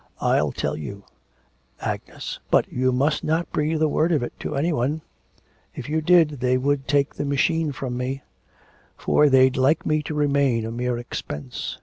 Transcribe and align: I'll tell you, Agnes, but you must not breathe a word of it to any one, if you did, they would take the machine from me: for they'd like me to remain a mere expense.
I'll 0.19 0.51
tell 0.51 0.75
you, 0.75 1.03
Agnes, 1.79 2.39
but 2.49 2.67
you 2.73 2.91
must 2.91 3.23
not 3.23 3.51
breathe 3.51 3.83
a 3.83 3.87
word 3.87 4.11
of 4.11 4.23
it 4.23 4.33
to 4.39 4.55
any 4.55 4.73
one, 4.73 5.03
if 5.75 5.87
you 5.87 6.01
did, 6.01 6.39
they 6.39 6.57
would 6.57 6.87
take 6.87 7.13
the 7.13 7.23
machine 7.23 7.71
from 7.71 7.97
me: 7.97 8.23
for 8.97 9.29
they'd 9.29 9.57
like 9.57 9.85
me 9.85 10.01
to 10.01 10.15
remain 10.15 10.65
a 10.65 10.71
mere 10.71 10.97
expense. 10.97 11.77